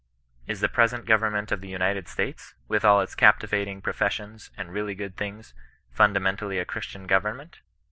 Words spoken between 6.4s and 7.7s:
a Christian government?